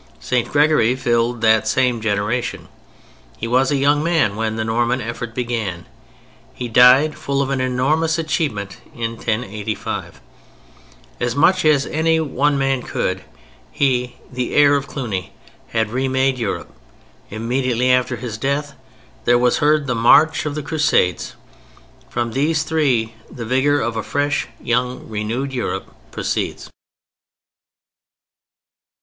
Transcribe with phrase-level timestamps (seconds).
[0.19, 0.51] St.
[0.51, 2.69] Gregory filled that same generation.
[3.37, 5.85] He was a young man when the Norman effort began.
[6.55, 10.19] He died, full of an enormous achievement, in 1085.
[11.19, 13.21] As much as one man could,
[13.71, 15.33] he, the heir of Cluny,
[15.67, 16.73] had re made Europe.
[17.29, 18.73] Immediately after his death
[19.25, 21.35] there was heard the march of the Crusades.
[22.09, 26.71] From these three the vigor of a fresh, young, renewed Europe proceeds.